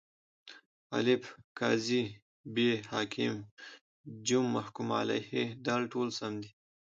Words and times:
الف: 0.97 1.23
قاضي 1.59 2.03
ب: 2.53 2.55
حاکم 2.91 3.33
ج: 4.25 4.27
محکوم 4.55 4.89
علیه 4.99 5.39
د: 5.65 5.67
ټوله 5.91 6.11
سم 6.19 6.33
دي. 6.41 6.51